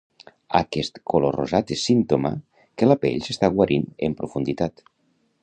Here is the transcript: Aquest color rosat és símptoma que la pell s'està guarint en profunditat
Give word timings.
Aquest 0.59 0.95
color 1.11 1.37
rosat 1.39 1.73
és 1.75 1.83
símptoma 1.89 2.33
que 2.75 2.91
la 2.91 2.99
pell 3.05 3.21
s'està 3.29 3.53
guarint 3.59 3.87
en 4.09 4.19
profunditat 4.25 4.87